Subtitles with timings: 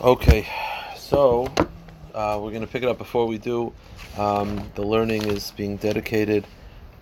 [0.00, 0.46] Okay,
[0.96, 1.46] so
[2.14, 2.96] uh, we're going to pick it up.
[2.96, 3.74] Before we do,
[4.16, 6.46] um, the learning is being dedicated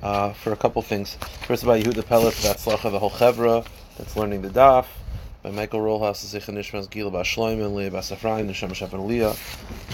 [0.03, 1.17] uh, for a couple things.
[1.46, 3.65] First, by Yehuda Peller for that slacha the chevra
[3.96, 4.87] that's learning the daf.
[5.45, 9.37] By Michael Rollhouse, Zichan Nishmas Gila Bashloim and Leah Basafraim, Nisham Shafan Leah,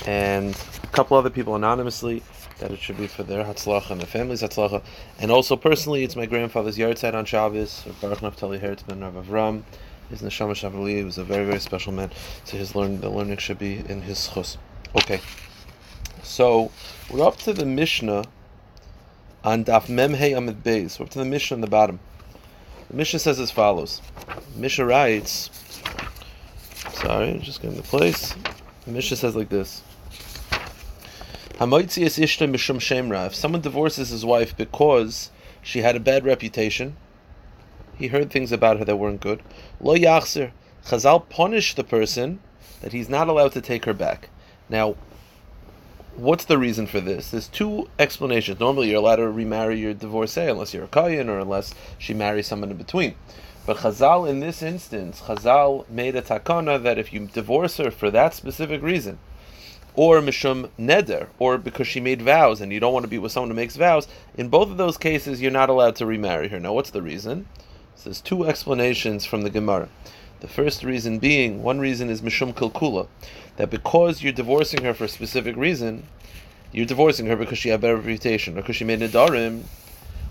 [0.06, 2.22] and a couple other people anonymously
[2.60, 4.82] that it should be for their hatzlacha and their family's hatzlacha.
[5.18, 9.64] And also personally, it's my grandfather's yahrzeit on Shabbos, Baruch Naftali Hertzman Rav Avram.
[10.10, 12.10] His neshama shavali was a very very special man.
[12.44, 14.58] So his learn the learning should be in his chus.
[14.96, 15.20] Okay,
[16.22, 16.72] so
[17.10, 18.24] we're up to the Mishnah
[19.44, 20.98] on Daf Memhei Amid Beis.
[20.98, 22.00] We're up to the Mishnah on the bottom.
[22.90, 24.02] The Mishnah says as follows.
[24.56, 25.48] Mishnah writes.
[26.94, 28.34] Sorry, just getting the place.
[28.84, 29.82] The Mishnah says like this.
[31.62, 35.30] If someone divorces his wife because
[35.62, 36.96] she had a bad reputation,
[38.00, 39.42] he heard things about her that weren't good.
[39.78, 40.52] Lo yachzer.
[40.86, 42.40] Chazal punished the person
[42.80, 44.30] that he's not allowed to take her back.
[44.70, 44.96] Now,
[46.16, 47.30] what's the reason for this?
[47.30, 48.58] There's two explanations.
[48.58, 52.46] Normally, you're allowed to remarry your divorcee unless you're a kayan or unless she marries
[52.46, 53.14] someone in between.
[53.66, 58.10] But Chazal, in this instance, Chazal made a takana that if you divorce her for
[58.10, 59.18] that specific reason,
[59.94, 63.32] or mishum neder, or because she made vows and you don't want to be with
[63.32, 66.58] someone who makes vows, in both of those cases, you're not allowed to remarry her.
[66.58, 67.46] Now, what's the reason?
[68.00, 69.90] So there's two explanations from the Gemara.
[70.40, 73.08] The first reason being, one reason is mishum kilkula,
[73.56, 76.04] that because you're divorcing her for a specific reason,
[76.72, 79.64] you're divorcing her because she had a reputation, or because she made nidarim,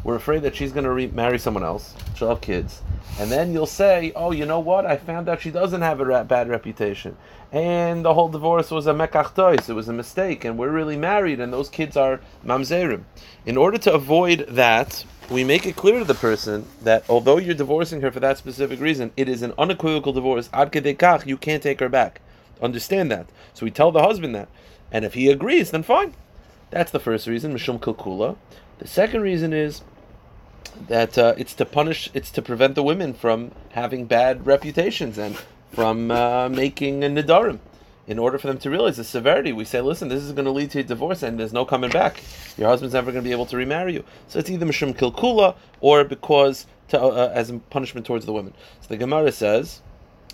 [0.03, 2.81] we're afraid that she's going to re- marry someone else, she'll have kids,
[3.19, 6.06] and then you'll say, oh, you know what, I found out she doesn't have a
[6.06, 7.17] ra- bad reputation,
[7.52, 11.39] and the whole divorce was a mekachtois, it was a mistake, and we're really married,
[11.39, 13.03] and those kids are mamzerim.
[13.45, 17.53] In order to avoid that, we make it clear to the person that although you're
[17.53, 20.50] divorcing her for that specific reason, it is an unequivocal divorce.
[20.52, 22.19] Ad kedekach, you can't take her back.
[22.61, 23.28] Understand that.
[23.53, 24.50] So we tell the husband that,
[24.91, 26.16] and if he agrees, then fine.
[26.72, 28.38] That's the first reason, mishum kilkula.
[28.80, 29.81] The second reason is
[30.88, 35.38] that uh, it's to punish, it's to prevent the women from having bad reputations and
[35.72, 37.59] from uh, making a nidarim.
[38.07, 40.51] In order for them to realize the severity, we say, listen, this is going to
[40.51, 42.23] lead to a divorce and there's no coming back.
[42.57, 44.03] Your husband's never going to be able to remarry you.
[44.29, 48.53] So it's either mishum kilkula or because to, uh, as a punishment towards the women.
[48.81, 49.81] So the Gemara says,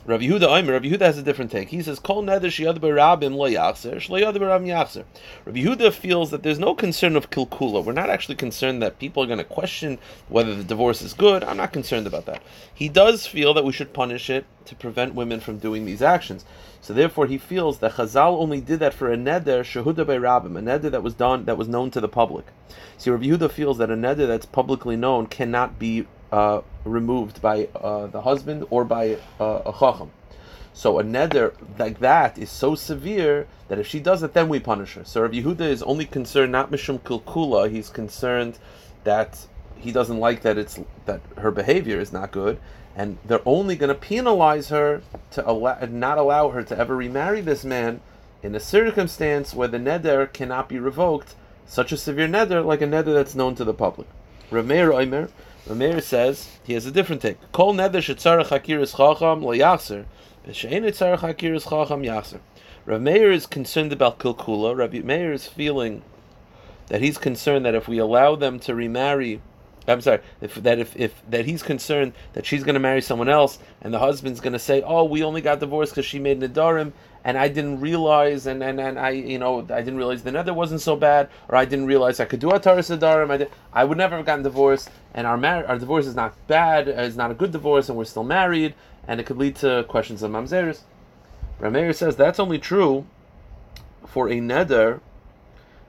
[0.08, 1.70] Rav Yehuda Omer, Rav Yehuda has a different take.
[1.70, 5.04] He says, "Kol neder sheyad berabim lo yachzer, shloyad berabim yachzer."
[5.46, 7.84] Rav Yehuda feels that there's no concern of kilkula.
[7.84, 9.98] We're not actually concerned that people are going to question
[10.30, 11.44] whether the divorce is good.
[11.44, 12.44] I'm not concerned about that.
[12.72, 16.46] He does feel that we should punish it to prevent women from doing these actions.
[16.82, 20.62] So therefore, he feels that Chazal only did that for a neder shehuda berabim, a
[20.62, 22.46] neder that was done that was known to the public.
[23.00, 27.68] See, Rav Yehuda feels that a neder that's publicly known cannot be uh, removed by
[27.76, 30.12] uh, the husband or by uh, a chacham.
[30.74, 34.60] So a neder like that is so severe that if she does it, then we
[34.60, 35.06] punish her.
[35.06, 37.72] So Rav Yehuda is only concerned not mishum kilkula.
[37.72, 38.60] He's concerned
[39.04, 39.48] that
[39.78, 42.60] he doesn't like that it's that her behavior is not good,
[42.96, 47.42] and they're only going to penalize her to allow, not allow her to ever remarry
[47.42, 48.02] this man
[48.44, 51.36] in a circumstance where the neder cannot be revoked.
[51.68, 54.08] Such a severe neder, like a neder that's known to the public.
[54.52, 55.30] Rameir Omer,
[55.68, 57.38] Rameir says he has a different take.
[57.52, 60.06] Kol neder shetzarach hakiris chacham lo yachzer,
[60.48, 62.40] v'shein etzarach hakiris chacham yachzer.
[62.86, 64.78] Rav Meir is concerned about kilkula.
[64.78, 66.04] Rav Meir is feeling
[66.88, 69.42] that he's concerned that if we allow them to remarry,
[69.88, 73.30] I'm sorry, if that if, if that he's concerned that she's going to marry someone
[73.30, 76.40] else, and the husband's going to say, "Oh, we only got divorced because she made
[76.40, 76.92] nidarim,
[77.24, 80.54] and I didn't realize, and, and, and I, you know, I didn't realize the nether
[80.54, 83.30] wasn't so bad, or I didn't realize I could do ataris nidarim.
[83.30, 86.36] I, did, I would never have gotten divorced, and our mar- our divorce is not
[86.48, 88.74] bad, uh, it's not a good divorce, and we're still married,
[89.08, 90.82] and it could lead to questions of mamzeres."
[91.62, 93.06] Rameir says that's only true
[94.06, 95.00] for a neder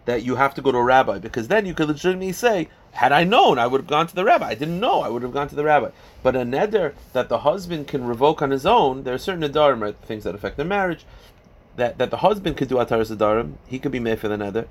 [0.04, 3.12] that you have to go to a rabbi, because then you could legitimately say, had
[3.12, 4.48] I known, I would have gone to the rabbi.
[4.48, 5.90] I didn't know, I would have gone to the rabbi.
[6.22, 9.94] But a neder that the husband can revoke on his own, there are certain nedarim,
[9.96, 11.04] things that affect their marriage,
[11.76, 14.66] that, that the husband could do ataris nedarim, he could be made for the neder.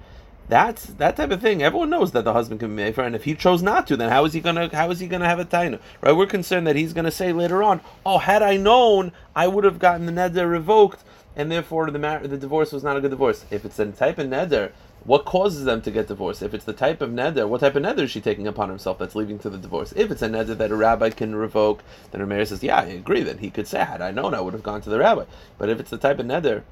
[0.48, 1.64] That's that type of thing.
[1.64, 3.98] Everyone knows that the husband can be made for, and if he chose not to,
[3.98, 5.80] then how is he gonna how is he gonna have a taina?
[6.02, 6.16] Right?
[6.16, 9.80] We're concerned that he's gonna say later on, "Oh, had I known, I would have
[9.80, 11.04] gotten the neder revoked,
[11.36, 14.20] and therefore the mar- the divorce was not a good divorce." If it's a type
[14.20, 14.70] of neder,
[15.06, 16.42] what causes them to get divorced?
[16.42, 18.98] If it's the type of neder, what type of neder is she taking upon herself
[18.98, 19.94] that's leading to the divorce?
[19.96, 22.86] If it's a neder that a rabbi can revoke, then her mayor says, "Yeah, I
[22.86, 25.26] agree." Then he could say, "Had I known, I would have gone to the rabbi."
[25.60, 26.64] But if it's the type of neder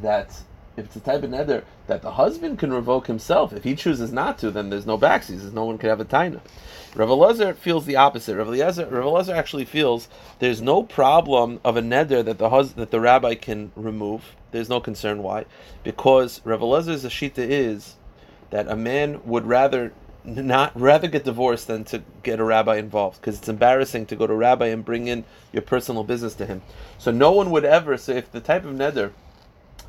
[0.00, 0.42] that
[0.86, 4.38] it's a type of neder that the husband can revoke himself, if he chooses not
[4.38, 6.40] to, then there's no backsies, there's no one could have a taina.
[6.94, 8.36] Rav Elazar feels the opposite.
[8.36, 10.08] Rav Elazar, actually feels
[10.40, 14.34] there's no problem of a neder that the hus- that the rabbi can remove.
[14.50, 15.44] There's no concern why,
[15.84, 17.94] because Rav Elazar's shita is
[18.50, 19.92] that a man would rather
[20.24, 24.26] not rather get divorced than to get a rabbi involved because it's embarrassing to go
[24.26, 26.60] to a rabbi and bring in your personal business to him.
[26.98, 29.12] So no one would ever say if the type of neder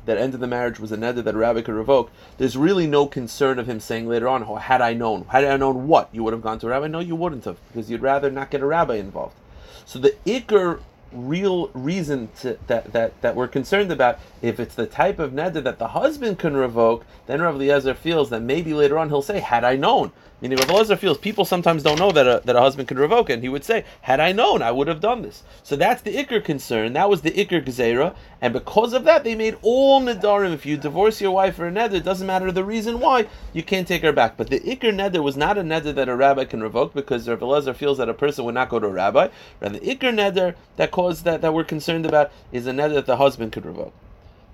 [0.04, 3.06] that ended the marriage was a neder that a rabbi could revoke, there's really no
[3.06, 6.24] concern of him saying later on, oh, had I known, had I known what, you
[6.24, 6.88] would have gone to a rabbi?
[6.88, 9.36] No, you wouldn't have, because you'd rather not get a rabbi involved.
[9.84, 10.80] So the ikr
[11.14, 15.62] real reason to, that, that, that we're concerned about, if it's the type of neder
[15.62, 19.40] that the husband can revoke, then Rav Eliezer feels that maybe later on he'll say,
[19.40, 20.12] had I known.
[20.40, 23.30] Meaning Rav Eliezer feels people sometimes don't know that a, that a husband can revoke
[23.30, 25.44] and he would say, had I known, I would have done this.
[25.62, 29.36] So that's the ikr concern, that was the ikr gzera, and because of that, they
[29.36, 30.52] made all nedarim.
[30.52, 33.62] If you divorce your wife for a neder, it doesn't matter the reason why, you
[33.62, 34.36] can't take her back.
[34.36, 37.40] But the ikr neder was not a neder that a rabbi can revoke, because Rav
[37.40, 39.28] Eliezer feels that a person would not go to a rabbi.
[39.60, 43.06] And the ikr neder that caused that, that we're concerned about is a neder that
[43.06, 43.92] the husband could revoke.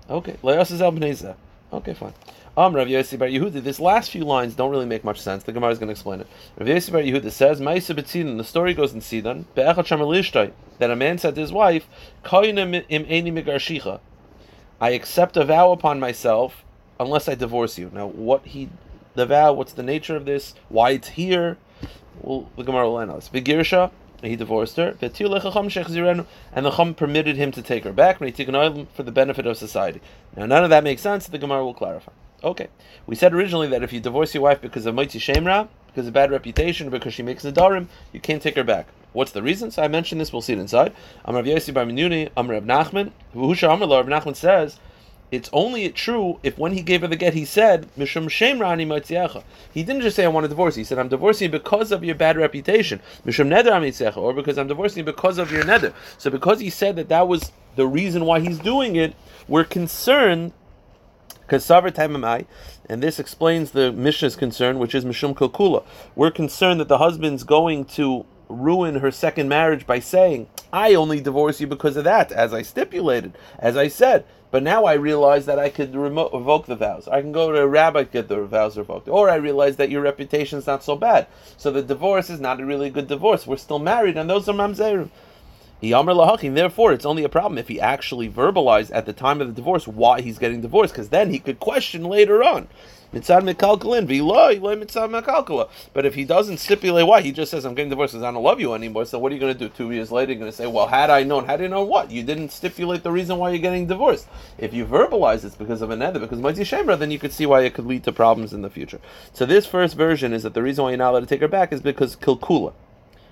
[0.09, 0.35] Okay,
[1.71, 2.13] Okay, fine.
[2.57, 3.61] Um, Rav Yossi Bar Yehuda.
[3.61, 5.43] This last few lines don't really make much sense.
[5.43, 6.27] The Gemara is going to explain it.
[6.57, 11.17] Rav Yossi Bar Yehuda says, "Ma'isa b'tzidon." The story goes in Sidon that a man
[11.19, 11.87] said to his wife,
[12.31, 12.73] im
[14.81, 16.65] I accept a vow upon myself
[16.99, 17.91] unless I divorce you.
[17.93, 18.69] Now, what he,
[19.13, 20.55] the vow, what's the nature of this?
[20.69, 21.57] Why it's here?
[22.21, 23.29] Well, the Gemara will analyze.
[23.29, 29.11] Begirsha, he divorced her, and the Chum permitted him to take her back, for the
[29.11, 30.01] benefit of society.
[30.35, 31.27] Now, none of that makes sense.
[31.27, 32.11] The Gemara will clarify.
[32.43, 32.67] Okay.
[33.05, 36.13] We said originally that if you divorce your wife because of Moitzi Shemra, because of
[36.13, 38.87] bad reputation, because she makes Nadarim, you can't take her back.
[39.11, 39.71] What's the reason?
[39.71, 40.93] So I mentioned this, we'll see it inside.
[41.25, 44.79] Amr Yossi Bar Minuni, Amr Nachman, Husha Amr Rav Nachman says,
[45.31, 49.43] it's only true if when he gave her the get, he said, Mishum Shemrani Moitziacha.
[49.71, 50.75] He didn't just say, I want to divorce.
[50.75, 52.99] He said, I'm divorcing because of your bad reputation.
[53.25, 55.93] Mishum Neder Amitziacha, or because I'm divorcing because of your Neder.
[56.17, 59.15] So because he said that that was the reason why he's doing it,
[59.47, 60.53] we're concerned
[61.47, 62.45] Kasavar Taimamai,
[62.87, 65.83] and this explains the Mishnah's concern, which is Mishum Kilkula.
[66.15, 71.21] We're concerned that the husband's going to ruin her second marriage by saying, I only
[71.21, 74.25] divorce you because of that, as I stipulated, as I said.
[74.51, 77.07] But now I realize that I could remo- revoke the vows.
[77.07, 79.07] I can go to a rabbi get the vows revoked.
[79.07, 81.27] Or I realize that your reputation is not so bad.
[81.57, 83.45] So the divorce is not a really good divorce.
[83.45, 85.09] We're still married, and those are mamzerim.
[85.81, 89.87] Therefore, it's only a problem if he actually verbalized at the time of the divorce
[89.87, 92.67] why he's getting divorced, because then he could question later on.
[93.11, 93.21] But
[96.05, 98.59] if he doesn't stipulate why, he just says, I'm getting divorced because I don't love
[98.59, 99.05] you anymore.
[99.05, 99.69] So what are you going to do?
[99.69, 101.83] Two years later, you're going to say, Well, had I known, had do you know
[101.83, 102.11] what?
[102.11, 104.27] You didn't stipulate the reason why you're getting divorced.
[104.57, 107.61] If you verbalize it's because of another, because Moitzi Shemra, then you could see why
[107.61, 108.99] it could lead to problems in the future.
[109.33, 111.47] So this first version is that the reason why you're not allowed to take her
[111.47, 112.73] back is because Kilkula.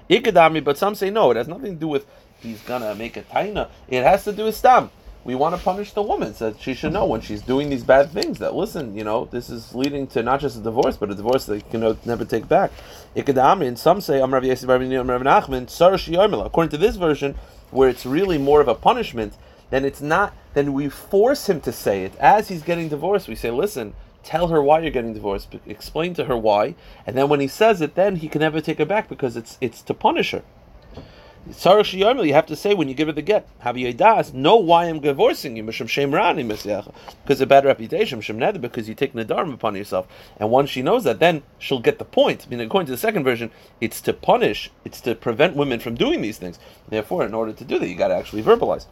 [0.09, 2.05] Ikadami, but some say no, it has nothing to do with
[2.39, 3.69] he's gonna make a taina.
[3.89, 4.89] It has to do with stam.
[5.23, 7.83] We want to punish the woman so that she should know when she's doing these
[7.83, 11.11] bad things that listen, you know, this is leading to not just a divorce, but
[11.11, 12.71] a divorce that you can never take back.
[13.15, 17.35] And some say According to this version,
[17.71, 19.33] where it's really more of a punishment,
[19.69, 20.33] then it's not.
[20.53, 23.27] Then we force him to say it as he's getting divorced.
[23.27, 23.93] We say, listen,
[24.23, 26.75] tell her why you're getting divorced, explain to her why,
[27.05, 29.57] and then when he says it, then he can never take her back because it's
[29.61, 30.43] it's to punish her.
[31.49, 34.85] You have to say when you give her the get, have you das, know why
[34.85, 40.07] I'm divorcing you, because a bad reputation, because you take nadarim upon yourself.
[40.39, 42.45] And once she knows that, then she'll get the point.
[42.45, 45.95] I mean, according to the second version, it's to punish, it's to prevent women from
[45.95, 46.59] doing these things.
[46.89, 48.87] Therefore, in order to do that, you got to actually verbalize.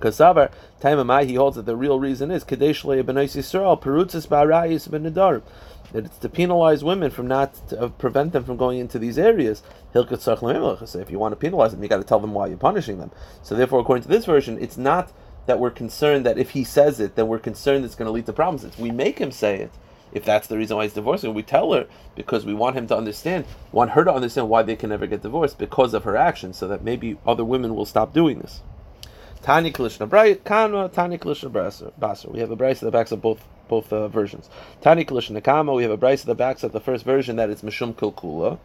[0.00, 0.50] Kasavar,
[0.80, 5.04] Taimamai, he holds that the real reason is Kadesh Yisrael, Perutzis Barayis Ben
[5.92, 9.18] that it's to penalize women from not to uh, prevent them from going into these
[9.18, 9.62] areas.
[9.94, 13.10] If you want to penalize them, you got to tell them why you're punishing them.
[13.42, 15.12] So therefore, according to this version, it's not
[15.46, 18.26] that we're concerned that if he says it, then we're concerned it's going to lead
[18.26, 18.64] to problems.
[18.64, 19.72] It's we make him say it.
[20.12, 22.96] If that's the reason why he's divorcing, we tell her because we want him to
[22.96, 26.58] understand, want her to understand why they can never get divorced because of her actions,
[26.58, 28.60] so that maybe other women will stop doing this.
[29.40, 30.08] Tani Kalishna
[30.44, 31.50] Kanma, Tani Kalishna
[31.98, 32.30] Basar.
[32.30, 34.50] We have a brace that backs up both both uh, versions.
[34.82, 37.62] Tani Kalishna Kama, we have a brace that backs up the first version that it's
[37.62, 38.58] Mishum Kilkula.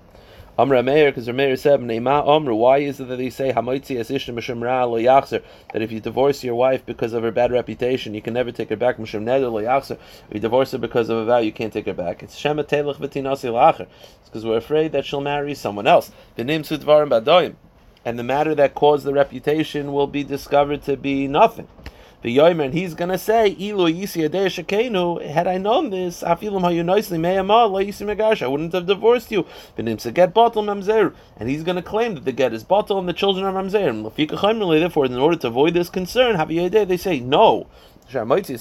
[0.59, 4.09] Amra Meir, because Meir said, Neima Amru, why is it that they say Hamaitzi as
[4.09, 8.13] Ishna Ra lo Yachzer, that if you divorce your wife because of her bad reputation,
[8.13, 11.07] you can never take her back, Mishum Neder lo Yachzer, if you divorce her because
[11.07, 12.21] of a vow, you can't take her back.
[12.21, 13.87] It's Shema Telech V'tinasi Lacher.
[14.19, 16.11] It's because we're afraid that she'll marry someone else.
[16.35, 17.55] The name Sudvarim Badoyim.
[18.03, 21.69] And the matter that caused the reputation will be discovered to be nothing.
[22.27, 26.59] The Yomer, and he's going to say, Ilu Yisi Shekenu, had I known this, Afilim
[26.59, 29.45] Hayunoisli Meyama, La Yisi Megash, I wouldn't have divorced you.
[29.77, 31.13] Benim get bottle Mamzer.
[31.37, 34.13] And he's going to claim that the get is bottle and the children are Mamzer.
[34.79, 37.67] Therefore, in order to avoid this concern, they say, no.
[38.13, 38.57] Once you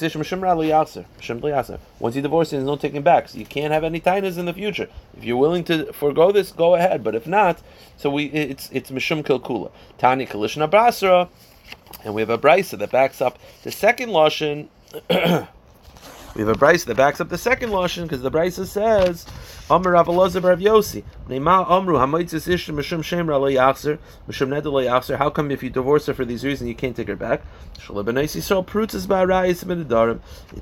[2.22, 3.28] divorce, there's no taking back.
[3.28, 4.88] So you can't have any tainas in the future.
[5.16, 7.02] If you're willing to forego this, go ahead.
[7.02, 7.60] But if not,
[7.96, 9.70] so we it's it's mishum kilkula.
[9.98, 11.28] Tani kalishna brasra,
[12.04, 14.68] and we have a brisa that backs up the second lashon.
[16.36, 19.24] We have a brisa that backs up the second lashon because the brisa says,
[19.68, 24.72] "Amar Rav Elazar Rav Yosi, Neima Amru Hamitzis Ish Mishum Shemra Lo Yachzer Mishum Nedel
[24.72, 27.16] Lo Yachzer." How come if you divorce her for these reasons you can't take her
[27.16, 27.42] back?
[27.76, 27.90] It's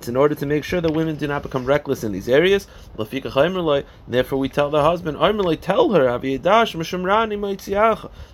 [0.09, 2.67] in order to make sure that women do not become reckless in these areas.
[2.97, 6.09] Therefore, we tell the husband, tell her,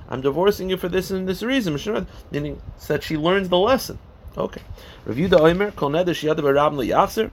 [0.08, 3.98] I'm divorcing you for this and this reason, meaning that she learns the lesson.
[4.38, 4.62] Okay.
[5.04, 7.32] Rav Yehuda Omer, Kol Neder Shiyada Barab Yachzer.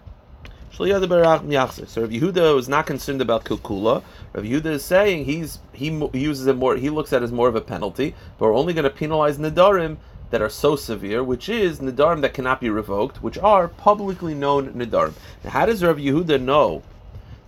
[0.71, 4.03] So Rav Yehuda was not concerned about Kilkula.
[4.33, 6.75] Rav Yehuda is saying he's he, uses it more.
[6.75, 9.38] He looks at it as more of a penalty, but we're only going to penalize
[9.38, 9.97] Nadarim
[10.29, 14.74] that are so severe, which is Nadarim that cannot be revoked, which are publicly known
[14.74, 15.13] Nadarim.
[15.43, 16.83] Now, how does Rav Yehuda know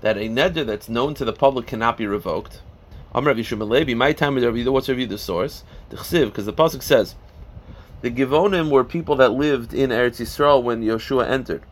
[0.01, 2.61] that a Neder that's known to the public cannot be revoked?
[3.13, 3.97] I'm Rav Yishum.
[3.97, 4.71] My time with Rav Yehuda.
[4.71, 5.63] What's Rav Yehuda's source?
[5.89, 7.15] The Chsiv, because the pasuk says.
[8.01, 11.63] The Givonim were people that lived in Eretz Yisrael when Yeshua entered.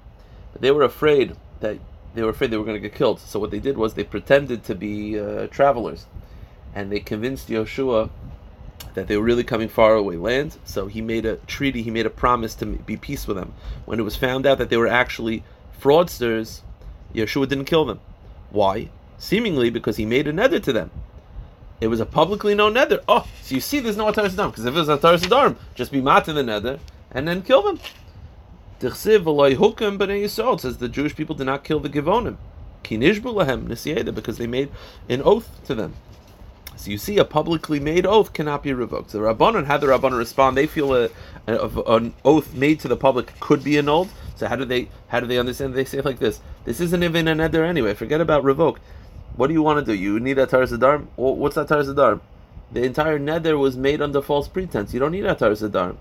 [0.60, 1.78] They were afraid that
[2.14, 3.20] they were afraid they were going to get killed.
[3.20, 6.06] So what they did was they pretended to be uh, travelers,
[6.74, 8.10] and they convinced Yoshua
[8.94, 10.58] that they were really coming far away land.
[10.66, 11.84] So he made a treaty.
[11.84, 13.54] He made a promise to be peace with them.
[13.86, 15.44] When it was found out that they were actually
[15.80, 16.62] fraudsters,
[17.14, 18.00] Yoshua didn't kill them.
[18.50, 18.90] Why?
[19.20, 20.90] Seemingly because he made a neder to them.
[21.80, 23.02] It was a publicly known nether.
[23.08, 25.92] Oh, so you see, there's no Ataras Adam because if it was Ataras Adam, just
[25.92, 26.80] be mat in the nether
[27.12, 27.80] and then kill them.
[28.80, 32.38] Tichsiv v'loy hukim b'nei Yisrael says the Jewish people did not kill the Givonim.
[32.84, 34.70] Because they made
[35.10, 35.94] an oath to them.
[36.78, 39.12] So you see, a publicly made oath cannot be revoked.
[39.12, 40.56] So the Rabbanon, how the Rabbanon respond?
[40.56, 41.10] They feel a,
[41.48, 44.10] a, an oath made to the public could be annulled.
[44.36, 45.74] So how do they how do they understand?
[45.74, 47.96] They say like this: This isn't even a nether anyway.
[47.96, 48.80] Forget about revoke.
[49.36, 49.98] What do you want to do?
[50.00, 50.72] You need a Taras
[51.16, 52.20] What's that Taras The
[52.84, 54.94] entire nether was made under false pretense.
[54.94, 55.96] You don't need a Taras The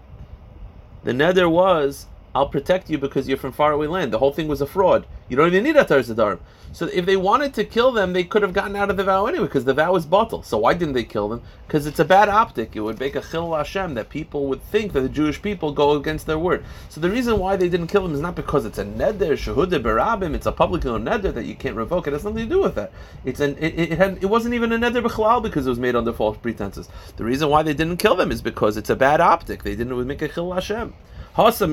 [1.05, 2.07] nether was
[2.37, 4.13] I'll protect you because you're from faraway land.
[4.13, 5.07] The whole thing was a fraud.
[5.31, 6.39] You don't even need Atar Zadarim.
[6.71, 9.25] So if they wanted to kill them, they could have gotten out of the vow
[9.25, 10.43] anyway, because the vow is bottle.
[10.43, 11.41] So why didn't they kill them?
[11.67, 12.77] Because it's a bad optic.
[12.77, 15.93] It would make a chil Hashem that people would think that the Jewish people go
[15.93, 16.63] against their word.
[16.91, 19.83] So the reason why they didn't kill them is not because it's a neder shahudah
[19.83, 20.35] berabim.
[20.35, 22.07] It's a public neder that you can't revoke.
[22.07, 22.93] It has nothing to do with that.
[23.25, 25.97] It's an it, it had it wasn't even a neder b'chalal because it was made
[25.97, 26.91] under false pretenses.
[27.17, 29.63] The reason why they didn't kill them is because it's a bad optic.
[29.63, 30.93] They didn't make a chil Hashem.
[31.37, 31.69] First of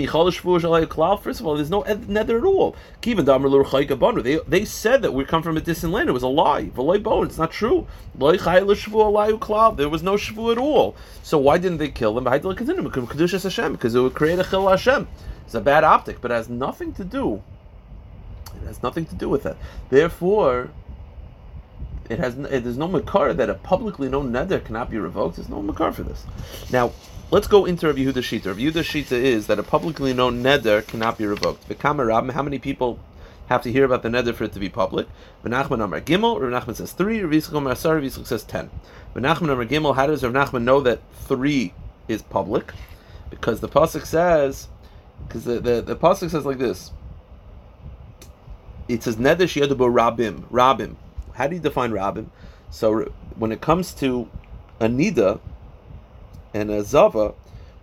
[1.47, 2.75] all, there's no nether at all.
[3.01, 3.13] They,
[4.45, 6.09] they said that we come from a distant land.
[6.09, 6.69] It was a lie.
[6.75, 7.87] It's not true.
[8.13, 10.97] There was no shvu at all.
[11.21, 12.25] So why didn't they kill them?
[12.25, 15.07] Because it would create a chil Hashem.
[15.45, 17.41] It's a bad optic, but it has nothing to do.
[18.61, 19.55] It has nothing to do with that.
[19.89, 20.71] Therefore,
[22.09, 25.37] it has there's no makar that a publicly known nether cannot be revoked.
[25.37, 26.25] There's no makar for this.
[26.69, 26.91] Now,
[27.33, 28.45] Let's go into Rav Yehuda Shita.
[28.45, 31.67] Rav Yehuda Shita is that a publicly known neder cannot be revoked.
[31.67, 32.99] The Kamarab, how many people
[33.47, 35.07] have to hear about the neder for it to be public?
[35.43, 38.69] Benachman Amar Gimel, Rav Nachman says three, Rav Yitzchak Amar Asar, Rav says ten.
[39.15, 41.73] Benachman Amar Gimel, how does Rav Nachman know that three
[42.07, 42.71] is public?
[43.31, 44.67] Because the Pasuk says,
[45.27, 46.91] because the, the, the Pasuk says like this,
[48.87, 50.97] it says neder shiyadubo rabim, rabim.
[51.33, 52.27] How do you define rabim?
[52.69, 53.05] So
[53.37, 54.29] when it comes to
[54.79, 55.39] Anida,
[56.53, 57.33] and a Zava,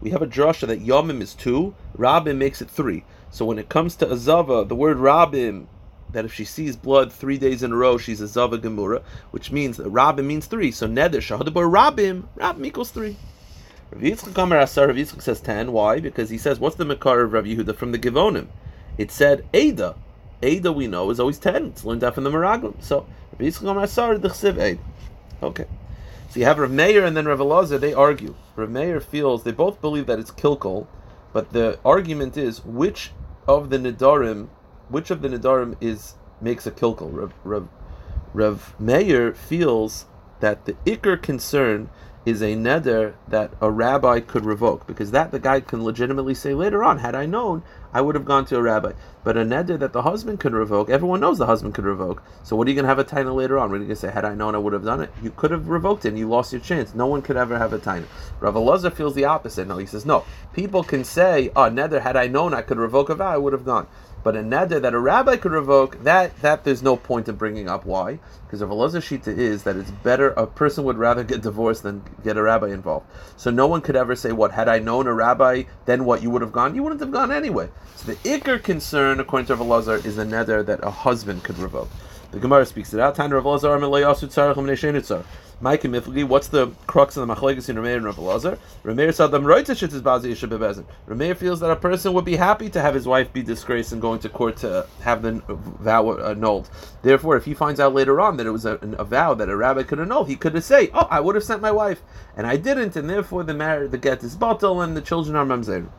[0.01, 3.05] we have a drasha that Yomim is two, Rabim makes it three.
[3.31, 5.67] So when it comes to Azava, the word Rabim,
[6.13, 9.53] that if she sees blood three days in a row, she's a Zava Gemura, which
[9.53, 10.73] means Rabim means three.
[10.73, 13.17] So Neder, Shahadabar Rabim, Rabim equals three.
[13.93, 15.73] Rav Yitzchak Amar Asar, Rav Yitzchak says ten.
[15.73, 16.01] Why?
[16.01, 18.49] Because he says, what's the Makar of Rav Yehuda from the Givonim?
[18.99, 19.95] It said Ada.
[20.43, 21.67] Ada we know is always ten.
[21.67, 22.83] It's learned out from the Meraglim.
[22.83, 24.79] So Rav Yitzchak Amar Asar, the Chsiv.
[25.43, 25.67] Okay.
[26.31, 28.37] So you have Rav Meir and then Rav Elazar, they argue.
[28.55, 30.87] Rav Meir feels, they both believe that it's kilkol,
[31.33, 33.11] but the argument is which
[33.49, 34.49] of the Nidarim,
[34.89, 37.11] which of the Nidarim is makes a kilkol.
[37.13, 37.69] Rav, Rav,
[38.33, 40.07] Rav Meir feels
[40.39, 41.91] that the Iker concern
[42.27, 46.53] is a neder that a rabbi could revoke because that the guy can legitimately say
[46.53, 47.63] later on, had I known,
[47.93, 48.93] I would have gone to a rabbi.
[49.25, 52.23] But a neder that the husband could revoke, everyone knows the husband could revoke.
[52.43, 53.71] So what are you going to have a taina later on?
[53.71, 55.11] What are you going to say, had I known, I would have done it?
[55.23, 56.95] You could have revoked it and you lost your chance.
[56.95, 58.05] No one could ever have a taina.
[58.39, 59.67] Rav Elazar feels the opposite.
[59.67, 60.25] No, he says, no.
[60.53, 63.55] People can say, oh, neder, had I known I could revoke a vow, I would
[63.55, 63.87] have gone.
[64.23, 67.69] But a neder that a rabbi could revoke, that that there's no point in bringing
[67.69, 67.87] up.
[67.87, 68.19] Why?
[68.45, 72.03] Because Rav Elazar Shita is that it's better, a person would rather get divorced than
[72.23, 73.07] get a rabbi involved.
[73.37, 76.31] So no one could ever say, what, had I known a rabbi, then what, you
[76.31, 76.75] would have gone?
[76.75, 77.69] You wouldn't have gone anyway.
[77.97, 81.89] So the ikr concern, according to Rav is the neder that a husband could revoke.
[82.33, 83.15] The Gemara speaks it out.
[83.15, 83.45] Time Rav
[85.63, 88.59] Mike and Miflgi, what's the crux of the machlekes in Rameir and Rav Elazar?
[88.83, 90.87] Rameir said them right to shittis bazi yishabebezin.
[91.07, 94.01] Rameir feels that a person would be happy to have his wife be disgraced and
[94.01, 96.71] going to court to have the vow uh, annulled.
[97.03, 99.57] Therefore, if he finds out later on that it was a, a vow that a
[99.57, 102.01] rabbi could annul, he could say, "Oh, I would have sent my wife,
[102.39, 105.45] and I didn't, and therefore the marriage, the get is bottle, and the children are
[105.45, 105.91] mamzer."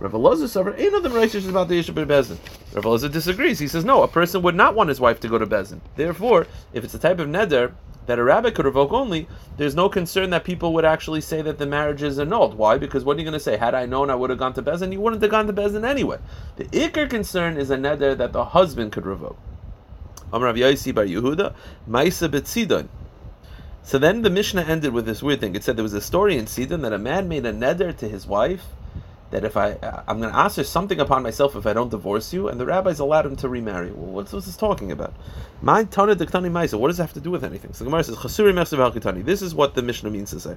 [0.00, 2.38] Rav Elazar suffered ain't nothing righteous about the issue of Bezin.
[2.72, 3.58] Rav Elazar disagrees.
[3.58, 5.80] He says no, a person would not want his wife to go to Bezin.
[5.94, 7.72] Therefore, if it's a type of neder
[8.06, 9.28] that a rabbi could revoke only,
[9.58, 12.54] there's no concern that people would actually say that the marriage is annulled.
[12.54, 12.78] Why?
[12.78, 13.58] Because what are you going to say?
[13.58, 14.90] Had I known, I would have gone to Bezin.
[14.90, 16.18] You wouldn't have gone to Bezin anyway.
[16.56, 19.38] The ikr concern is a neder that the husband could revoke.
[20.32, 21.54] Amrav Yaisi Bar Yehuda,
[21.86, 22.88] Maisa Betzidon.
[23.82, 25.54] So then the Mishnah ended with this weird thing.
[25.54, 28.08] It said there was a story in Sidon that a man made a neder to
[28.08, 28.64] his wife
[29.30, 32.32] that if I I'm going to ask her something upon myself if I don't divorce
[32.32, 33.90] you, and the rabbis allowed him to remarry.
[33.90, 35.14] Well, what's, what's this talking about?
[35.62, 36.78] My tana diktani ma'isa.
[36.78, 37.72] What does it have to do with anything?
[37.72, 40.56] So the Gemara says chasuri mechsev This is what the Mishnah means to say.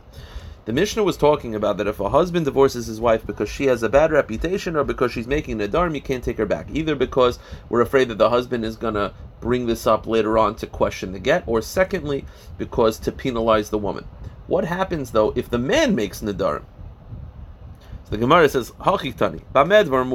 [0.66, 3.84] The Mishnah was talking about that if a husband divorces his wife because she has
[3.84, 6.68] a bad reputation or because she's making a dharm, you can't take her back.
[6.72, 7.38] Either because
[7.68, 11.12] we're afraid that the husband is going to bring this up later on to question
[11.12, 12.24] the get, or secondly,
[12.58, 14.06] because to penalize the woman.
[14.48, 16.64] What happens though if the man makes nadarim?
[18.10, 19.42] The Gemara says, Hachitani.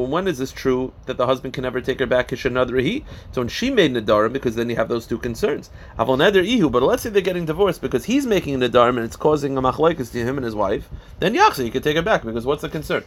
[0.08, 2.30] When is this true that the husband can never take her back?
[2.30, 3.04] he.
[3.32, 5.70] So when she made Nadarim, because then you have those two concerns.
[5.98, 9.16] Avol Neder Ihu, but let's say they're getting divorced because he's making Nadarim and it's
[9.16, 12.22] causing a machlekes to him and his wife, then Yachsa, you can take her back
[12.24, 13.04] because what's the concern?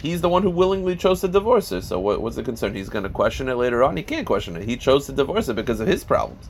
[0.00, 1.80] He's the one who willingly chose to divorce her.
[1.80, 2.74] So what, what's the concern?
[2.74, 3.96] He's going to question it later on?
[3.96, 4.68] He can't question it.
[4.68, 6.48] He chose to divorce her because of his problems.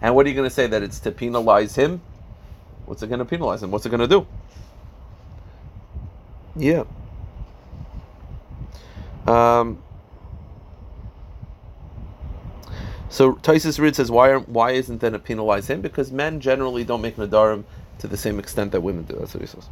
[0.00, 0.68] And what are you going to say?
[0.68, 2.00] That it's to penalize him?
[2.86, 3.72] What's it going to penalize him?
[3.72, 4.26] What's it going to do?
[6.54, 6.84] Yeah.
[9.26, 9.82] Um,
[13.08, 15.80] so Taisus Rid says, why, why isn't then it penalize him?
[15.80, 17.64] Because men generally don't make nadarim
[17.98, 19.16] to the same extent that women do.
[19.16, 19.68] That's what he says.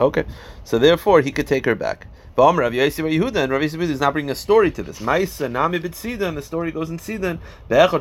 [0.00, 0.24] Okay,
[0.64, 2.06] so therefore he could take her back.
[2.36, 4.98] Rav Yehuda and Rav Yehuda is not bringing a story to this.
[4.98, 7.40] Ma'isa nami and the story goes in Sidon.
[7.68, 7.94] That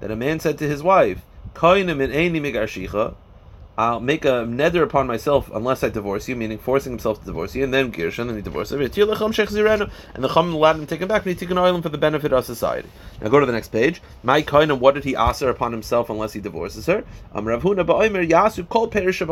[0.00, 1.22] a man said to his wife,
[3.78, 7.54] I'll make a nether upon myself unless I divorce you, meaning forcing himself to divorce
[7.54, 8.72] you, and then Gersh, and then he divorces.
[8.72, 11.88] And the Chum allowed him to take him back, and he took an oil for
[11.88, 12.88] the benefit of society.
[13.22, 14.02] Now go to the next page.
[14.22, 17.04] My kind what did he ask her upon himself unless he divorces her?
[17.34, 19.22] Um, Yasu perish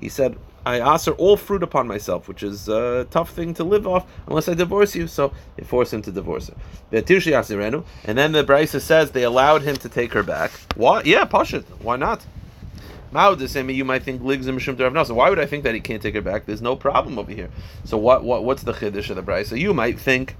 [0.00, 0.36] He said,
[0.66, 4.10] I ask her all fruit upon myself, which is a tough thing to live off
[4.26, 5.06] unless I divorce you.
[5.06, 6.54] So they force him to divorce her.
[6.90, 10.50] And then the Brisa says they allowed him to take her back.
[10.74, 11.06] What?
[11.06, 11.66] Yeah, push it.
[11.82, 12.24] Why not?
[13.14, 16.16] Same, you might think ligzim shum to why would I think that he can't take
[16.16, 16.46] it back?
[16.46, 17.48] There's no problem over here.
[17.84, 19.46] So what what what's the chiddush of the bride?
[19.46, 20.34] So you might think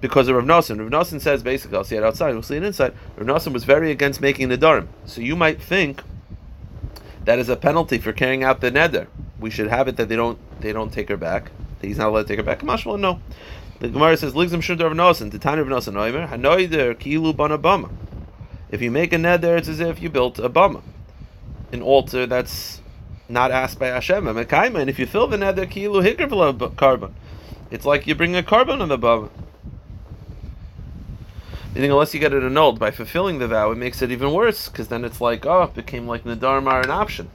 [0.00, 0.78] because of Rav Nosson.
[0.78, 2.94] Rav Nosson says basically, I'll see it outside, we'll see it inside.
[3.18, 4.88] Rav Nosson was very against making the dharm.
[5.04, 6.02] So you might think
[7.26, 9.08] that is a penalty for carrying out the neder.
[9.38, 11.50] We should have it that they don't they don't take her back.
[11.80, 12.60] That he's not allowed to take her back.
[12.60, 13.20] Mashma, no.
[13.80, 17.90] The Gemara says, "Ligzim shur Rav Nosson." Time of Nosson, Oimer Hanoider kilu bana bama.
[18.70, 20.80] If you make a neder, it's as if you built a bama
[21.72, 22.80] an altar that's
[23.28, 24.26] not asked by Hashem.
[24.26, 27.14] And if you fill the nether kilu hikr carbon,
[27.70, 29.30] it's like you bring a carbon on the bava.
[31.74, 34.70] Meaning, unless you get it annulled by fulfilling the vow, it makes it even worse
[34.70, 37.28] because then it's like, oh, it became like Nadarm are an option.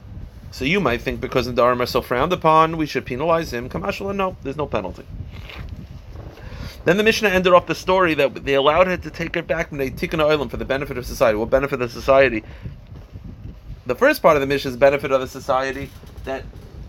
[0.50, 3.68] So you might think because Nadarm are so frowned upon, we should penalize him.
[3.68, 5.04] Kamashla, no, there's no penalty.
[6.84, 9.70] Then the Mishnah ended off the story that they allowed her to take her back
[9.70, 11.38] they took an island for the benefit of society.
[11.38, 12.42] What benefit of society?
[13.86, 15.90] The first part of the Mishnah's benefit of the society
[16.24, 16.44] that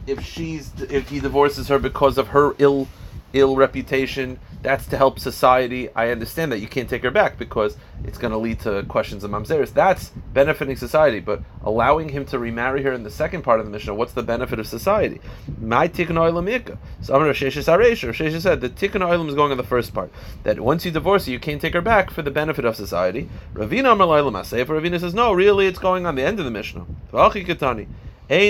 [0.06, 2.88] if she's if he divorces her because of her ill
[3.34, 5.90] ill reputation, that's to help society.
[5.94, 9.24] I understand that you can't take her back because it's going to lead to questions
[9.24, 9.74] of mamzeris.
[9.74, 13.72] That's benefiting society, but allowing him to remarry her in the second part of the
[13.72, 15.20] Mishnah, what's the benefit of society?
[15.60, 19.58] My tikkun oilam So Amar Sheshes Aresh, Sheshes said the tikkun oilam is going on
[19.58, 20.12] the first part.
[20.44, 23.30] That once you divorce her, you can't take her back for the benefit of society.
[23.54, 24.66] Ravina Amar Loilam Asef.
[24.66, 26.86] Ravina says no, really, it's going on the end of the Mishnah.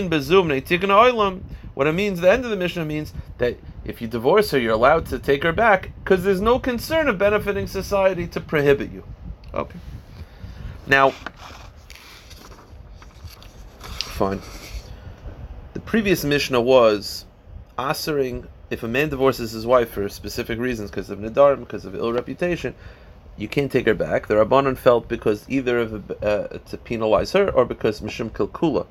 [0.09, 1.41] Bezum tikkun oilam.
[1.73, 4.73] What it means, the end of the Mishnah means that if you divorce her, you're
[4.73, 9.03] allowed to take her back because there's no concern of benefiting society to prohibit you.
[9.53, 9.79] Okay.
[10.85, 11.11] Now,
[13.79, 14.41] fine.
[15.73, 17.25] The previous Mishnah was
[17.77, 21.95] answering if a man divorces his wife for specific reasons, because of nidarim, because of
[21.95, 22.75] ill reputation,
[23.37, 24.27] you can't take her back.
[24.27, 28.85] The Rabbanon felt because either of uh, to penalize her or because Mishum Kilkula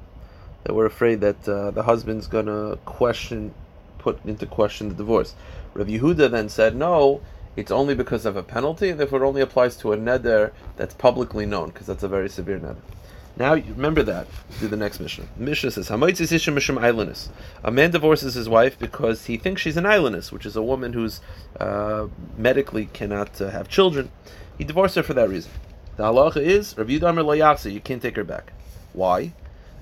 [0.65, 3.55] that we're afraid that uh, the husband's going to question,
[3.99, 5.35] put into question the divorce.
[5.75, 7.21] Rav Yehuda then said, no,
[7.57, 10.95] it's only because of a penalty, and therefore it only applies to a neder that's
[10.95, 12.77] publicly known, because that's a very severe neder.
[13.37, 14.27] Now, remember that.
[14.61, 15.27] Do the next mission.
[15.39, 15.97] The Mishnah says, A
[17.71, 21.21] man divorces his wife because he thinks she's an islandess, which is a woman who's
[21.59, 24.11] uh, medically cannot uh, have children.
[24.59, 25.51] He divorced her for that reason.
[25.97, 28.53] The halacha is, Rav Yudamar you can't take her back.
[28.93, 29.33] Why?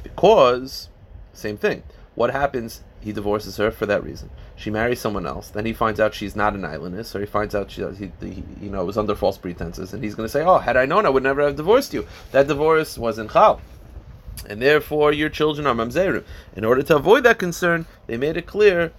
[0.03, 0.89] Because,
[1.33, 1.83] same thing.
[2.15, 2.83] What happens?
[3.01, 4.31] He divorces her for that reason.
[4.57, 5.49] She marries someone else.
[5.49, 8.45] Then he finds out she's not an islandess, or he finds out she, he, he
[8.61, 11.07] you know, was under false pretenses, and he's going to say, "Oh, had I known,
[11.07, 13.63] I would never have divorced you." That divorce was in chal,
[14.47, 16.25] and therefore your children are mamzerim.
[16.55, 18.93] In order to avoid that concern, they made it clear: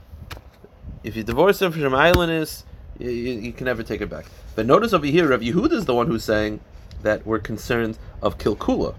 [1.04, 2.64] if you divorce her from islandess,
[2.98, 4.26] you, you, can never take her back.
[4.56, 6.60] But notice over here, Rav Yehuda is the one who's saying
[7.04, 8.96] that we're concerned of kilkula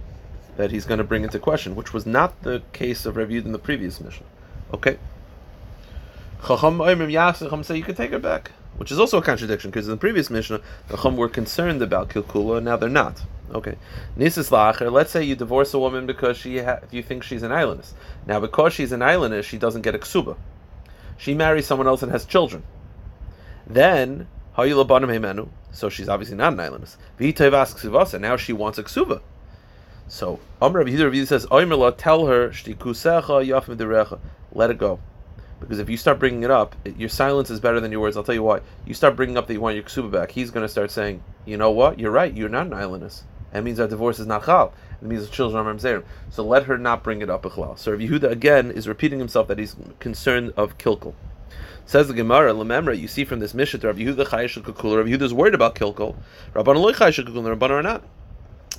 [0.56, 3.52] that he's going to bring into question, which was not the case of reviewed in
[3.52, 4.24] the previous mission.
[4.72, 4.98] Okay.
[6.46, 9.92] Chacham Chacham say you can take her back, which is also a contradiction because in
[9.92, 13.22] the previous mission, the Chacham were concerned about Kilkula, and now they're not.
[13.54, 13.76] Okay.
[14.18, 17.52] Nisis Lacher, let's say you divorce a woman because she ha- you think she's an
[17.52, 17.92] islandess.
[18.26, 20.36] Now, because she's an islandess, she doesn't get a ksuba.
[21.18, 22.62] She marries someone else and has children.
[23.66, 26.96] Then, so she's obviously not an islandess.
[28.20, 29.20] Now she wants a ksuba.
[30.08, 34.18] So Amr Yehuda says, "Oimerla, tell her shtikusecha yafim derecha,
[34.52, 35.00] let it go."
[35.60, 38.16] Because if you start bringing it up, it, your silence is better than your words.
[38.16, 38.60] I'll tell you why.
[38.84, 40.32] You start bringing up that you want your ksuba back.
[40.32, 42.00] He's going to start saying, "You know what?
[42.00, 42.34] You're right.
[42.34, 43.22] You're not an islandess.
[43.52, 44.72] That means our divorce is not chal.
[45.00, 46.04] It means the children are mamzerim.
[46.30, 49.46] So let her not bring it up ichlal." So Rabbi Yehuda again is repeating himself
[49.48, 51.14] that he's concerned of kilkel.
[51.84, 54.96] Says the Gemara, Lememra, you see from this Mishnah, Rabbi Yehuda chayish kukul.
[54.96, 56.16] Rabbi Yehuda is worried about kilkel.
[56.54, 57.56] Rabban loy chayish kukul.
[57.56, 58.02] Rabban are not.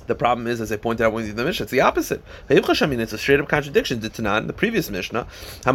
[0.06, 2.22] The problem is, as I pointed out when the Mishnah, it's the opposite.
[2.48, 5.26] It's a straight up contradiction to Tanan, the previous Mishnah.
[5.62, 5.72] The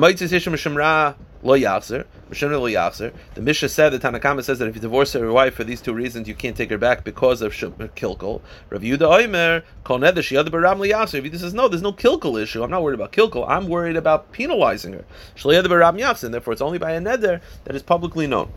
[3.42, 6.28] Mishnah said, the Tanakama says that if you divorce your wife for these two reasons,
[6.28, 8.42] you can't take her back because of kilkul.
[8.70, 11.26] Rav Yuda Oimer, Kol Neder, Shiyad Baram Liyachzer.
[11.26, 12.62] If he says, no, there's no kilkul issue.
[12.62, 13.46] I'm not worried about kilkul.
[13.50, 15.06] I'm worried about penalizing her.
[15.36, 16.30] Shliyad Baram Yachzer.
[16.30, 18.52] Therefore, it's only by a neder that is publicly known.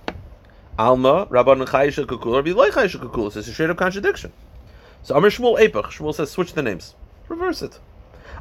[0.79, 3.29] Alma, Rabban Chayish Kukul, Rabbi Loy Chayish Kukul.
[3.29, 4.33] It's a straight up contradiction.
[5.03, 5.87] So Amr Shmuel Epach.
[5.87, 6.95] Shmuel says switch the names.
[7.29, 7.81] Reverse it.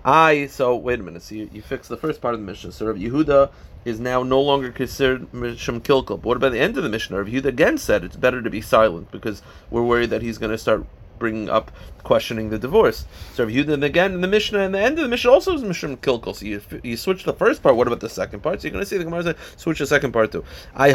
[0.04, 1.24] I so wait a minute.
[1.24, 2.72] So you, you fix the first part of the mission.
[2.72, 3.52] So Rav Yehuda
[3.86, 6.18] is now no longer considered Misham Kilkel.
[6.18, 7.16] But what about the end of the mission?
[7.16, 10.52] Rav Yehuda again said it's better to be silent because we're worried that he's going
[10.52, 10.86] to start
[11.22, 11.72] bringing up
[12.04, 13.06] questioning the divorce.
[13.36, 15.64] So Rav Yehuda again in the Mishnah and the end of the Mishnah also is
[15.64, 16.36] Mishnah Kilkel.
[16.36, 17.76] So you, you switch the first part.
[17.76, 18.60] What about the second part?
[18.60, 20.44] So you're going to see the Gemara say switch the second part too.
[20.76, 20.92] I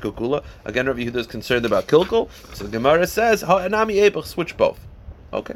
[0.00, 0.44] kukula.
[0.64, 2.28] Again, Rav Yehuda is concerned about Kilkel.
[2.54, 4.80] So the Gemara says ha'anami switch both.
[5.32, 5.54] Okay.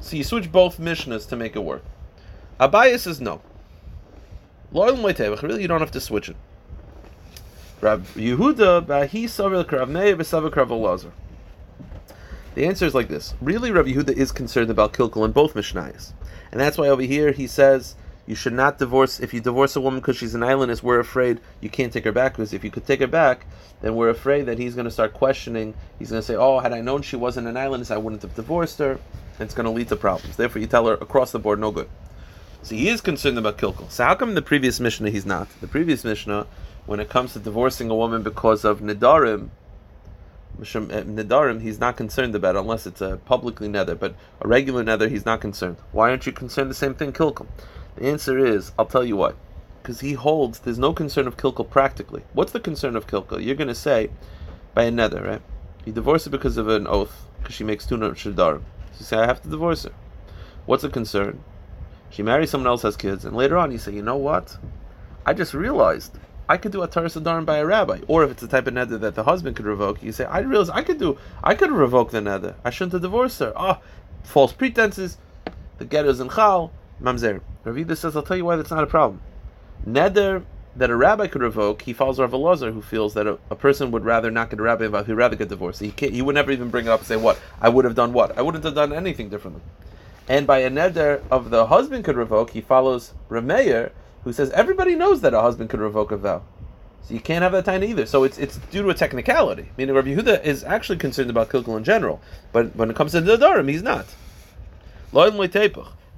[0.00, 1.82] So you switch both Mishnahs to make it work.
[2.60, 3.40] Abaye says no.
[4.72, 6.36] Really, you don't have to switch it.
[7.80, 11.12] Rav Yehuda Bahi Savil Krav Meir V'Savil Krav Elazar.
[12.54, 13.32] The answer is like this.
[13.40, 16.12] Really, Rav Yehuda is concerned about kilkel in both Mishnayos.
[16.52, 17.94] And that's why over here he says
[18.26, 21.40] you should not divorce, if you divorce a woman because she's an islandess, we're afraid
[21.60, 23.46] you can't take her back, because if you could take her back,
[23.80, 25.74] then we're afraid that he's going to start questioning.
[25.98, 28.34] He's going to say, oh, had I known she wasn't an islandess, I wouldn't have
[28.34, 28.92] divorced her.
[28.92, 29.00] And
[29.40, 30.36] it's going to lead to problems.
[30.36, 31.88] Therefore, you tell her across the board, no good.
[32.62, 33.90] So he is concerned about kilkel.
[33.90, 35.48] So how come the previous Mishnah he's not?
[35.62, 36.46] The previous Mishnah,
[36.86, 39.50] when it comes to divorcing a woman because of nidarim,
[40.60, 44.82] eh, nidarim, he's not concerned about it unless it's a publicly nether, but a regular
[44.82, 45.76] nether, he's not concerned.
[45.92, 47.46] Why aren't you concerned the same thing, kilkum?
[47.96, 49.32] The answer is, I'll tell you why.
[49.82, 52.22] Because he holds there's no concern of kilkel practically.
[52.32, 53.44] What's the concern of kilkel?
[53.44, 54.10] You're going to say
[54.74, 55.42] by a nether, right?
[55.84, 58.62] You divorce her because of an oath, because she makes two nidarim.
[58.92, 59.92] So you say, I have to divorce her.
[60.66, 61.42] What's the concern?
[62.10, 64.58] She marries someone else, has kids, and later on you say, you know what?
[65.24, 66.18] I just realized
[66.50, 68.00] I could do a Taras Adarim by a rabbi.
[68.08, 70.40] Or if it's a type of neder that the husband could revoke, you say, I
[70.40, 72.56] realize I could do, I could revoke the neder.
[72.64, 73.52] I shouldn't have divorced her.
[73.54, 73.82] Ah, oh,
[74.24, 75.16] false pretenses.
[75.78, 76.72] The get is in chal.
[77.00, 77.40] Mamzer.
[77.64, 79.20] Ravida says, I'll tell you why that's not a problem.
[79.86, 80.42] Neder
[80.74, 83.92] that a rabbi could revoke, he follows Rav Elazar, who feels that a, a, person
[83.92, 85.80] would rather not get a rabbi involved, he'd rather get divorced.
[85.80, 87.38] He, he would never even bring it up and say, What?
[87.60, 88.36] I would have done what?
[88.36, 89.62] I wouldn't have done anything differently.
[90.28, 93.92] And by a neder of the husband could revoke, he follows Rameir,
[94.24, 96.42] who says everybody knows that a husband could revoke a vow.
[97.02, 98.06] So you can't have that time either.
[98.06, 99.70] So it's it's due to a technicality.
[99.76, 102.20] Meaning Rabbi Yehuda is actually concerned about kilkel in general,
[102.52, 104.06] but when it comes to the Darim, he's not.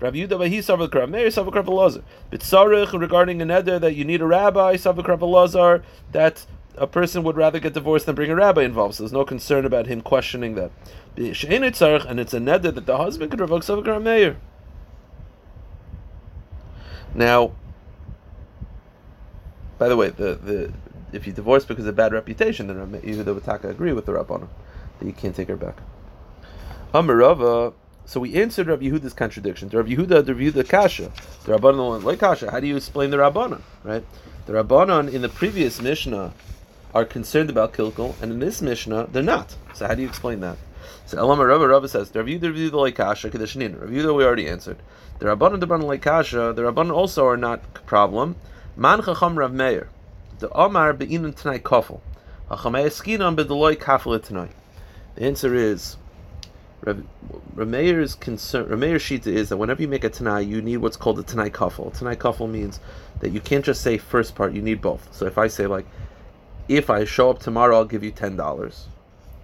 [0.02, 2.02] Rabbi Yehuda Vahi Savak Rav Meir Savak Rav Elazar.
[2.32, 6.44] Bitzarich regarding a neder that you need a rabbi Savak Rav Elazar that
[6.76, 8.96] a person would rather get divorced than bring a rabbi involved.
[8.96, 10.72] So there's no concern about him questioning that.
[11.16, 14.38] And it's a neder that the husband could revoke Savak Rav Meir.
[17.14, 17.52] Now,
[19.82, 20.72] by the way, the, the
[21.12, 24.46] if you divorce because of bad reputation, then Yehuda would Taka agree with the Rabbana
[25.00, 25.76] that you can't take her back.
[26.94, 27.74] Amarava.
[28.04, 29.70] So we answered Rabbi Yehuda's contradiction.
[29.70, 31.10] The Rav Yehuda, the Rav Yehuda Kasha,
[31.42, 32.52] the Rabbanon like Kasha.
[32.52, 33.60] How do you explain the Rabbanon?
[33.82, 34.04] Right,
[34.46, 36.32] the Rabbanon in the previous Mishnah
[36.94, 39.56] are concerned about kilkel, and in this Mishnah they're not.
[39.74, 40.58] So how do you explain that?
[41.06, 43.80] So Elam Rabba Rabba says the Rav Yehuda, Yehuda like Kasha, Kedushanin.
[43.80, 44.76] Rabbi Yehuda we already answered.
[45.18, 48.36] The Rabbanon, the Rabbanon like Kasha, the Rabbanon also are not problem.
[48.74, 49.90] Man Chacham Rav Meir,
[50.38, 52.00] the Omar Be'inan Tanai Kofel,
[52.50, 54.48] Hachamei Eskinam Bedeloy Kafel Tanai.
[55.14, 55.98] The answer is,
[56.80, 57.04] Rav,
[57.54, 60.96] Meir's concern, Rav Meir's shita is that whenever you make a Tanai, you need what's
[60.96, 61.96] called a Tanai Kofel.
[61.96, 62.80] Tanai Kofel means
[63.20, 65.06] that you can't just say first part, you need both.
[65.14, 65.84] So if I say like,
[66.66, 68.86] if I show up tomorrow, I'll give you ten dollars.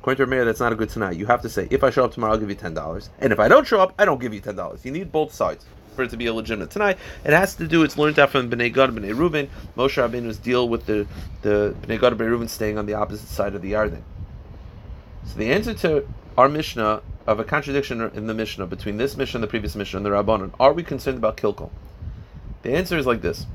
[0.00, 1.12] According to Meir, that's not a good Tanai.
[1.12, 3.30] You have to say, if I show up tomorrow, I'll give you ten dollars, and
[3.30, 4.86] if I don't show up, I don't give you ten dollars.
[4.86, 5.66] You need both sides
[5.98, 6.96] for it to be a legitimate tonight.
[7.24, 7.82] It has to do.
[7.82, 9.50] It's learned out from Bnei Gad, Bnei Reuben.
[9.76, 11.08] Moshe Rabbeinu's deal with the
[11.42, 14.02] the Bnei Gad, Bnei Reuben staying on the opposite side of the Yarden.
[15.26, 16.06] So the answer to
[16.36, 19.96] our Mishnah of a contradiction in the Mishnah between this Mishnah and the previous Mishnah
[19.96, 21.70] and the Rabbanon, are we concerned about kilkel?
[22.62, 23.46] The answer is like this: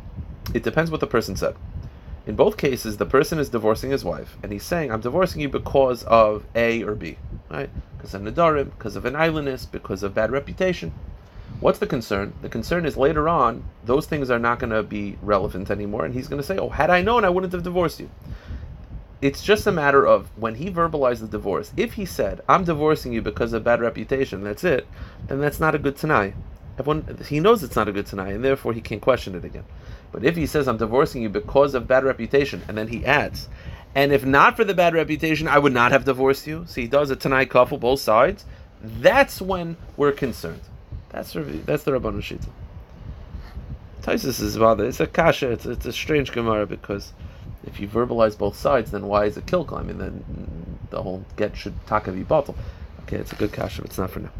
[0.54, 1.56] It depends what the person said.
[2.28, 5.48] In both cases, the person is divorcing his wife, and he's saying, "I'm divorcing you
[5.48, 7.18] because of A or B,
[7.50, 7.70] right?
[7.96, 10.92] Because of nadarim, because of an islandness, because of bad reputation."
[11.60, 12.34] What's the concern?
[12.42, 16.14] The concern is later on, those things are not going to be relevant anymore, and
[16.14, 18.10] he's going to say, Oh, had I known, I wouldn't have divorced you.
[19.22, 23.14] It's just a matter of when he verbalized the divorce, if he said, I'm divorcing
[23.14, 24.86] you because of bad reputation, that's it,
[25.28, 26.34] then that's not a good Tanai.
[26.78, 29.64] Everyone, he knows it's not a good Tanai, and therefore he can't question it again.
[30.12, 33.48] But if he says, I'm divorcing you because of bad reputation, and then he adds,
[33.96, 36.66] and if not for the bad reputation, I would not have divorced you.
[36.68, 38.44] So he does a Tanai couple, both sides.
[38.82, 40.62] That's when we're concerned.
[41.14, 42.50] That's that's the Rabban Shita.
[44.02, 45.52] Taisus is rather it's a kasha.
[45.52, 47.14] It's, it's a strange gemara because
[47.66, 49.70] if you verbalize both sides, then why is it kill?
[49.74, 52.56] I then the whole get should taka be bottle.
[53.04, 53.84] Okay, it's a good kasha.
[53.84, 54.32] It's not for now.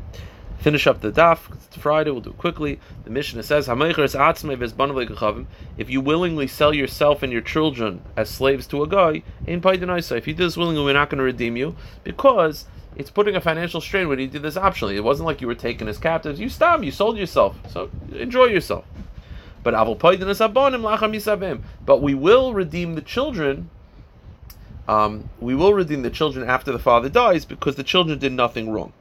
[0.64, 1.54] Finish up the daf.
[1.54, 2.10] It's Friday.
[2.10, 2.80] We'll do it quickly.
[3.04, 8.88] The Mishnah says, "If you willingly sell yourself and your children as slaves to a
[8.88, 9.60] guy, in
[10.16, 12.64] If do this willingly, we're not going to redeem you because
[12.96, 14.96] it's putting a financial strain when you did this optionally.
[14.96, 16.40] It wasn't like you were taken as captives.
[16.40, 16.86] You stopped.
[16.86, 17.58] You sold yourself.
[17.70, 18.86] So enjoy yourself.
[19.64, 19.74] But
[21.86, 23.70] but we will redeem the children.
[24.88, 28.72] Um, we will redeem the children after the father dies because the children did nothing
[28.72, 28.94] wrong.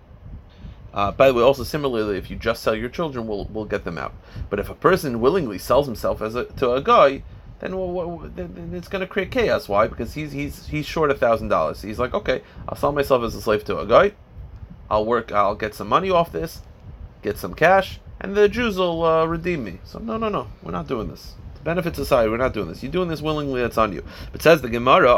[0.95, 3.85] Uh, by the way, also similarly, if you just sell your children, we'll we'll get
[3.85, 4.13] them out.
[4.51, 7.23] But if a person willingly sells himself as a, to a guy,
[7.61, 9.69] then, well, then it's going to create chaos.
[9.69, 9.87] Why?
[9.87, 11.81] Because he's he's he's short a thousand dollars.
[11.81, 14.13] He's like, okay, I'll sell myself as a slave to a guy.
[14.91, 15.33] I'll work.
[15.33, 16.61] I'll get some money off this,
[17.23, 19.79] get some cash, and the Jews will uh, redeem me.
[19.85, 21.35] So no, no, no, we're not doing this.
[21.65, 22.83] Benefit society, we're not doing this.
[22.83, 23.63] You're doing this willingly.
[23.63, 24.03] It's on you.
[24.33, 25.15] But says the Gemara,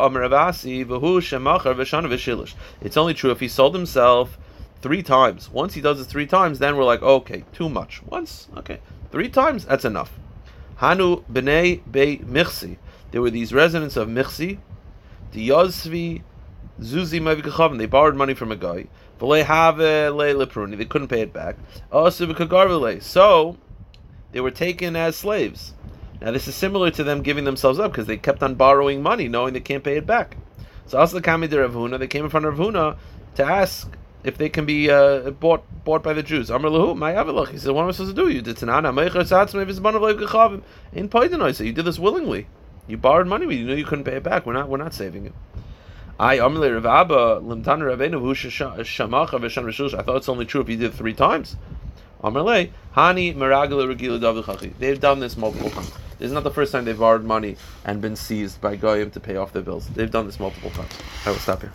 [2.83, 4.39] It's only true if he sold himself
[4.85, 5.49] three times.
[5.49, 8.03] Once he does it three times, then we're like, okay, too much.
[8.03, 10.13] Once, okay, three times, that's enough.
[10.77, 12.77] Hanu b'nei be Michsi.
[13.11, 14.59] There were these residents of Michsi,
[15.33, 16.23] the Yozvi
[16.81, 17.79] Zuzi Mavikachavim.
[17.79, 18.87] They borrowed money from a guy.
[19.19, 21.57] They couldn't pay it back.
[23.01, 23.57] So
[24.33, 25.73] they were taken as slaves.
[26.21, 29.29] Now this is similar to them giving themselves up because they kept on borrowing money,
[29.29, 30.37] knowing they can't pay it back.
[30.85, 32.99] So also Kami de Ravuna, they came in front of Ravuna
[33.37, 33.91] to ask
[34.25, 36.51] if they can be uh, bought bought by the Jews.
[36.51, 37.51] Amr lahu, my avalach.
[37.51, 38.29] He said, what am I supposed to do?
[38.31, 38.97] You did tanana in
[41.09, 41.55] Paidanoi.
[41.55, 42.47] So you did this willingly.
[42.87, 44.47] You borrowed money, but you knew you couldn't pay it back.
[44.47, 45.35] We're not we're not saving it.
[46.19, 48.21] I Amr Rav Abba Limtana Ravenu
[48.85, 51.57] Shamach I thought it's only true if you did three times.
[52.23, 54.73] Amarle, Hani Meragala Regila Davichachi.
[54.79, 55.93] They've done this multiple times.
[56.19, 59.21] This is not the first time they've borrowed money and been seized by Goyim to
[59.21, 59.89] pay off their bills.
[59.89, 60.93] They've done this multiple times.
[61.27, 61.73] I will stop here.